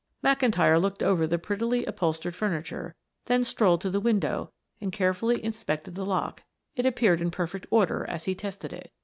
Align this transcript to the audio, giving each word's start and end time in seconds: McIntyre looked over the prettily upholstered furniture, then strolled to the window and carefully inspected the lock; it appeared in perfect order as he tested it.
McIntyre 0.23 0.81
looked 0.81 1.03
over 1.03 1.27
the 1.27 1.37
prettily 1.37 1.85
upholstered 1.85 2.35
furniture, 2.35 2.95
then 3.25 3.43
strolled 3.43 3.81
to 3.81 3.91
the 3.91 3.99
window 3.99 4.51
and 4.81 4.91
carefully 4.91 5.43
inspected 5.45 5.93
the 5.93 6.03
lock; 6.07 6.41
it 6.75 6.87
appeared 6.87 7.21
in 7.21 7.29
perfect 7.29 7.67
order 7.69 8.03
as 8.09 8.23
he 8.25 8.33
tested 8.33 8.73
it. 8.73 8.91